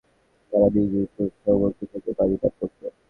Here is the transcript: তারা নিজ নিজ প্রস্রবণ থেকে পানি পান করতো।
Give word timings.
তারা 0.53 0.67
নিজ 0.73 0.89
নিজ 0.93 1.07
প্রস্রবণ 1.15 1.71
থেকে 1.81 2.11
পানি 2.19 2.35
পান 2.41 2.51
করতো। 2.59 2.85